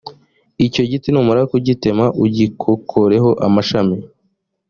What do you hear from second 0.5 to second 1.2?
icyo giti